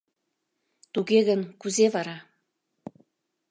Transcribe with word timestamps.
Туге 0.93 1.19
гын, 1.27 1.41
кузе 1.61 1.85
вара... 1.93 2.17